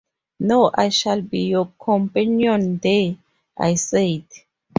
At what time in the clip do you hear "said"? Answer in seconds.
3.75-4.23